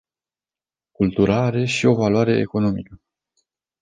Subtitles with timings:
[0.91, 3.01] Cultura are și o valoare economică.